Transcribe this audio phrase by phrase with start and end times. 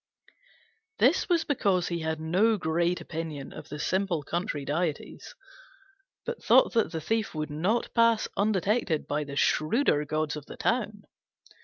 [0.97, 5.35] This was because he had no great opinion of the simple country deities,
[6.25, 10.57] but thought that the thief would not pass undetected by the shrewder gods of the
[10.57, 11.03] town.